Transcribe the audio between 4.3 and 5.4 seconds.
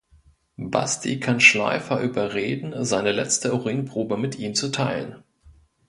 ihm zu teilen.